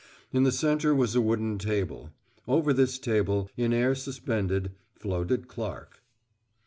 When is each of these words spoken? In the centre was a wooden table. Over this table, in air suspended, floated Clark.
In 0.33 0.41
the 0.41 0.51
centre 0.51 0.95
was 0.95 1.13
a 1.15 1.21
wooden 1.21 1.59
table. 1.59 2.09
Over 2.47 2.73
this 2.73 2.97
table, 2.97 3.47
in 3.55 3.71
air 3.71 3.93
suspended, 3.93 4.71
floated 4.95 5.47
Clark. 5.47 6.01